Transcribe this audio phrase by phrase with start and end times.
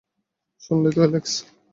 [0.61, 1.33] শুনলে তো, অ্যালেক্স।